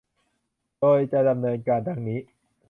[0.79, 2.19] โดยจะดำเนินการ ดังนี้